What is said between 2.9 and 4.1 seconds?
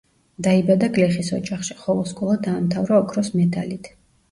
ოქროს მედალით.